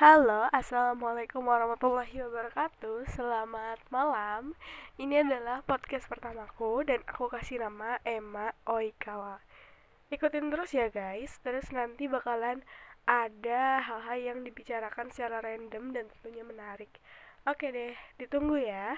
[0.00, 3.04] Halo, assalamualaikum warahmatullahi wabarakatuh.
[3.12, 4.56] Selamat malam.
[4.96, 9.44] Ini adalah podcast pertamaku dan aku kasih nama Emma Oikawa.
[10.08, 11.36] Ikutin terus ya guys.
[11.44, 12.64] Terus nanti bakalan
[13.04, 16.88] ada hal-hal yang dibicarakan secara random dan tentunya menarik.
[17.44, 18.96] Oke deh, ditunggu ya.